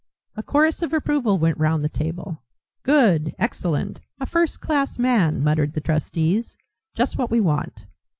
A 0.35 0.41
chorus 0.41 0.81
of 0.81 0.93
approval 0.93 1.37
went 1.37 1.59
round 1.59 1.83
the 1.83 1.87
table. 1.87 2.41
"Good," 2.81 3.35
"Excellent," 3.37 3.99
"A 4.19 4.25
first 4.25 4.59
class 4.59 4.97
man," 4.97 5.43
muttered 5.43 5.73
the 5.73 5.79
trustees, 5.79 6.57
"just 6.95 7.19
what 7.19 7.29
we 7.29 7.39
want." 7.39 7.85